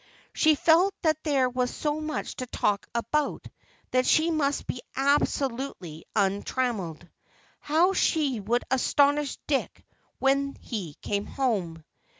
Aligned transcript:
She 0.33 0.55
felt 0.55 0.95
that 1.03 1.23
there 1.23 1.47
was 1.47 1.69
so 1.69 2.01
much 2.01 2.37
to 2.37 2.47
talk 2.47 2.87
about 2.95 3.45
that 3.91 4.07
she 4.07 4.31
must 4.31 4.65
be 4.65 4.81
absolutely 4.95 6.05
untrammeled. 6.15 7.07
How 7.59 7.93
she 7.93 8.39
would 8.39 8.63
astonish 8.71 9.37
Dick 9.45 9.85
when 10.17 10.55
he 10.59 10.95
came 11.03 11.27
home! 11.27 11.83